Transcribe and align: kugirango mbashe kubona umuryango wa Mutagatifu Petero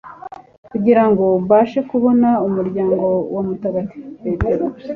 kugirango 0.71 1.23
mbashe 1.43 1.79
kubona 1.89 2.29
umuryango 2.47 3.05
wa 3.33 3.41
Mutagatifu 3.47 4.07
Petero 4.21 4.65